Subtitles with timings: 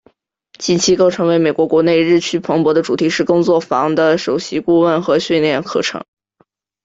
[0.57, 6.03] 近期更成为美国国内日趋蓬勃的主题式工作坊的首席顾问和训练课程。